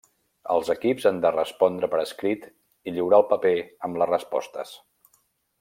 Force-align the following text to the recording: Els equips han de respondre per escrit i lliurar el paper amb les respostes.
Els 0.53 0.71
equips 0.73 1.05
han 1.09 1.19
de 1.25 1.31
respondre 1.35 1.89
per 1.91 2.01
escrit 2.05 2.49
i 2.93 2.97
lliurar 2.97 3.21
el 3.25 3.29
paper 3.35 3.55
amb 3.89 4.03
les 4.05 4.15
respostes. 4.17 4.77